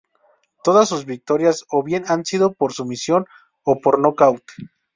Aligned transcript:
Todas 0.63 0.89
sus 0.89 1.05
victorias 1.05 1.63
o 1.69 1.83
bien 1.83 2.05
han 2.07 2.25
sido 2.25 2.53
por 2.55 2.73
sumisión 2.73 3.27
o 3.61 3.79
por 3.81 3.99
nocaut. 3.99 4.41